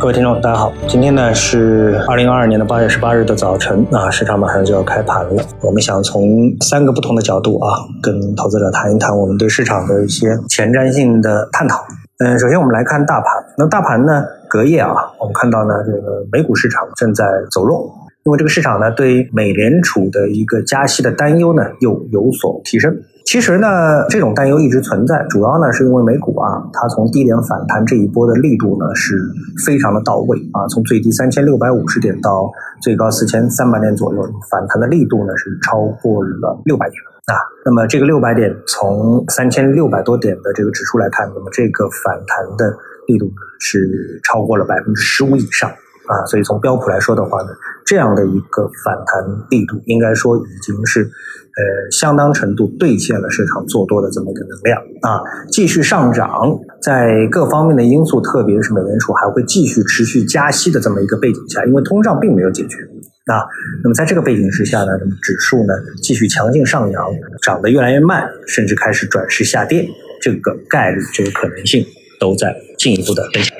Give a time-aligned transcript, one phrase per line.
[0.00, 5.44] 各位听众，大家好，今天呢是二零二二年的八月十八日的早晨啊，市场马上就要开盘了。
[5.60, 7.68] 我们想从三个不同的角度啊，
[8.02, 11.84] 跟投资者谈一谈我们对市场的一些前瞻性的探讨。
[12.18, 13.28] 嗯，首先我们来看大盘，
[13.58, 17.92] 那大盘呢隔夜啊，我们看到呢这个美股市场正在走弱，
[18.24, 22.90] 因为这个市场呢对美联储的一个加息的担忧呢又有所提升。
[23.30, 23.68] 其实呢，
[24.08, 29.14] 这种担忧一直存在，主要呢是因为美股啊，它从低点反弹这一波的力度呢是
[29.64, 32.50] 非常的到位啊，从最低三千六百五十点到
[32.82, 34.20] 最高四千三百点左右，
[34.50, 37.38] 反弹的力度呢是超过了六百点啊。
[37.64, 46.26] 那么这个六百点从三千六百多点的这个指数来看，那么这个反弹的力度是超过了百分之十五以上啊。
[46.26, 47.50] 所以从标普来说的话呢，
[47.90, 49.18] 这样的一个反弹
[49.50, 51.10] 力度，应该说已经是。
[51.50, 56.30] 呃，相当程度兑现了市场做多的这么一个能量啊，继续上涨，
[56.80, 62.76] 在各方面的因素，特别是美联储还会继续持续加息的这么一个背景下，因为通胀并没有解决
[63.26, 63.42] 啊，
[63.82, 67.04] 那么在这个背景之下呢，那么指数呢继续强劲上扬，
[67.42, 69.86] 涨得越来越慢，甚至开始转势下跌，
[70.22, 71.84] 这个概率、这个可能性
[72.20, 73.58] 都在进一步的增强。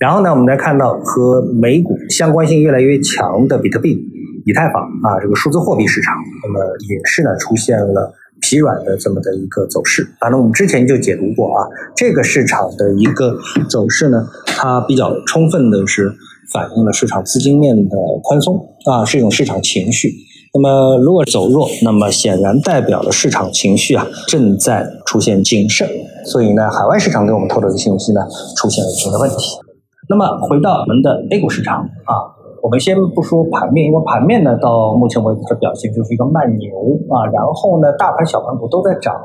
[0.00, 4.02] 然后呢，我们再看到和美股相关性越来越强的比特币。
[4.46, 10.08] 以太坊啊，这个数字货币市场，那么也是呢出现了疲软的这么的一个走势。
[10.18, 16.10] 反正我们之前就解读过啊，这个市场的一个走势呢，它比较充分的是
[16.50, 20.10] 反映了市场资金面的宽松啊，是一种市场情绪。
[20.54, 25.86] 那么如果走弱，那么显然代表了市场情绪啊正在出现谨慎，
[26.24, 28.22] 所以呢，海外市场给我们透露的信息呢
[28.56, 29.69] 出现了一定的问题。
[30.10, 32.36] 那么回到我们的 A 股市场啊。
[32.62, 36.68] 我们先不说盘面，因为盘面呢到目前为止的表现就是一个慢牛
[37.08, 39.16] 啊，然后呢大盘小盘股都在涨，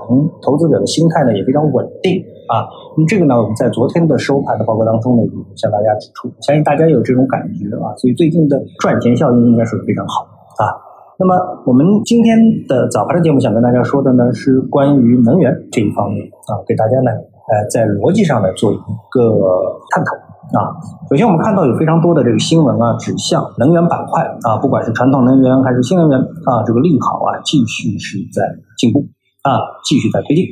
[0.42, 2.64] 投资者的心态呢也非常稳定啊。
[2.96, 10.24] 那么这个呢我们在昨天的收盘的报告当中呢也向大家指出，相信大家有这种感觉啊，所以最近的赚钱效应应该是非常好
[10.64, 10.72] 啊。
[11.20, 18.78] 那么我们今天的早盘的节目想跟大家说的呢是关于能源这一方面啊，给大家呢呃在逻辑上呢做一
[19.12, 19.22] 个
[19.92, 20.25] 探讨。
[20.54, 20.78] 啊，
[21.10, 28.44] 首先我们看到有非常多的这个新闻啊，指向能源板块啊，不管是传统能源还是新能源啊，这个利好啊，继续是在
[28.78, 29.08] 进步
[29.42, 30.46] 啊，继续在推进。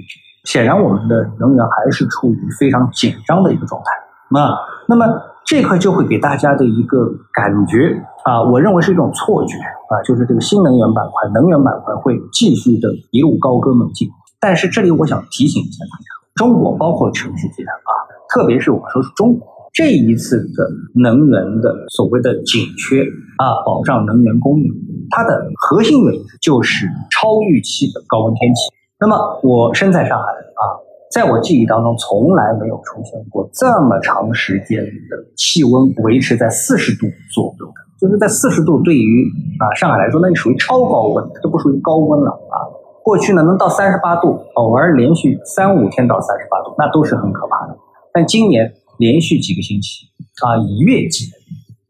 [0.45, 4.57] 显然，我们的能源还是处于非常紧张的一个状态啊。
[4.89, 5.05] 那么，
[5.45, 14.09] 这块就会给大家的一个感觉啊，我认为是一种错觉啊，就是这个新能源板块、能源板块会继续的一路高歌猛进。
[14.41, 16.05] 但是，这里我想提醒一下大家，
[16.35, 17.93] 中国包括全世界啊，
[18.27, 19.52] 特别是我说是中国。
[19.73, 23.01] 这一次的能源的所谓的紧缺
[23.37, 24.69] 啊，保障能源供应，
[25.09, 28.69] 它的核心原因就是超预期的高温天气。
[28.99, 30.77] 那么我身在上海啊，
[31.11, 39.25] 在我记忆当中从来没有出现过这么长时间的气温维持在四十度左右的，就是在四十度对于
[39.59, 42.61] 啊上海来说，那就属于超高温，这不属于高温了啊。
[43.03, 47.75] 过去呢能到三十八度，偶尔连续三五天到三十八度，那都是很可怕的。
[48.13, 48.71] 但今年。
[48.97, 50.07] 连续几个星期
[50.41, 51.25] 啊，以月计，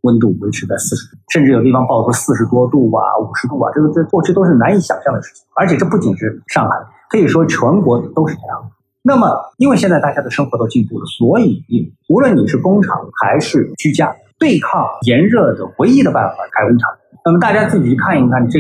[0.02, 5.44] 温度维持在四十度，甚至有地方报出四十多度啊、五十度啊，这个这过去都是难以想象的事情。
[5.56, 6.76] 而且这不仅是上海，
[7.10, 8.72] 可以说全国都是这样。
[9.02, 9.28] 那么，
[9.58, 11.62] 因为现在大家的生活都进步了，所以
[12.08, 16.90] 无论你是工厂还是居家，对抗炎热的唯一的办法开工厂。
[17.26, 18.60] 那么大家自己去看一看这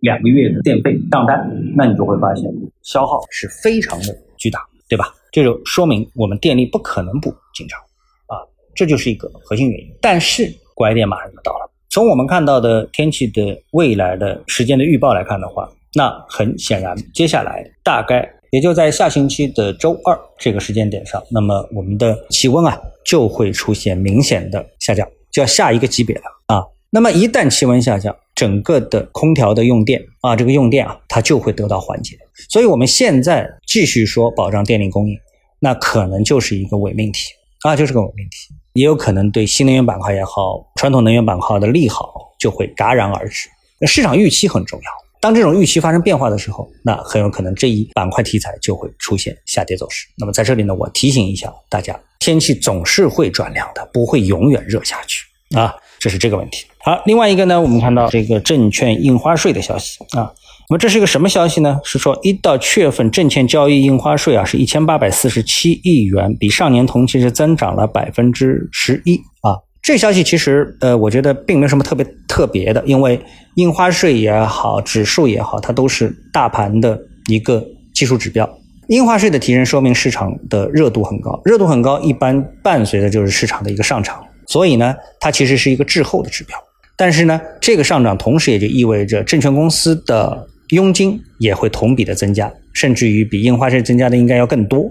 [0.00, 2.44] 两个月的电费账单，那你就会发现
[2.82, 5.06] 消耗是非常的巨大，对吧？
[5.30, 7.78] 这就说明我们电力不可能不紧张
[8.26, 8.42] 啊，
[8.74, 9.86] 这就是一个核心原因。
[10.00, 11.70] 但是拐点马上就到了。
[11.88, 26.62] 从我们看到的天气的未来的时间的预报来看的话，那很显然，接下来大概也就在下星期的周二这个时间点上，那么我们的气温啊就会出现明显的下降，就要下一个级别了啊。
[26.90, 32.16] 那么一旦气温下降，整个的空调的用电啊，这个用电啊，它就会得到缓解。
[32.48, 35.14] 所以，我们现在继续说保障电力供应，
[35.58, 37.20] 那可能就是一个伪命题
[37.64, 38.54] 啊，就是个伪命题。
[38.72, 43.50] 也有可能对新能源板块也好，传统能源板块的利好就会戛然而止。
[43.86, 50.06] 市场预期很重要，当这种预期发生变化的时候，那很有可能这一板块题材就会出现下跌走势。
[50.16, 56.64] 那么在这里呢，我提醒一下大家，天气总是会转凉的，不会永远热下去啊，这是这个问题。
[56.78, 60.32] 好，另外一个呢，我们看到这个证券印花税的消息啊，
[60.70, 61.78] 那么这是一个什么消息呢？
[61.84, 69.60] 是说一到七月份证券交易印花税啊是一千八百四十七亿元，比上年同期是增长了百分之十一啊。
[69.82, 73.20] 这消息其实呃，我觉得并没有什么特别特别的，因为
[73.56, 76.98] 印花税也好，指数也好，它都是大盘的
[77.28, 77.62] 一个
[77.94, 78.48] 技术指标。
[78.88, 84.18] 印花税的提升说明市场的热度很高，热度很高，一般伴随的就是市场的一个上涨。
[84.50, 86.58] 所以呢，它其实是一个滞后的指标。
[86.96, 94.90] 但是呢，这个上涨同时也就意味着证券公司的佣金也会同比的增加，甚至于比印花税增加的应该要更多。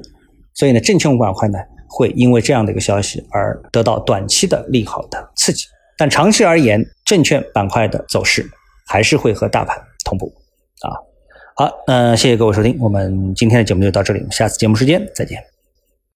[0.53, 1.59] 所以呢，证券板块呢
[1.89, 5.65] 会因为这样的一个消息而得到短期的利好的刺激。
[5.97, 8.49] 但长期而言，证券板块的走势
[8.87, 10.31] 还是会和大盘同步
[10.79, 10.95] 啊。
[11.57, 15.58] 好，嗯，谢谢各位收听，我们今天的节目就到这里，下次节目时间再见。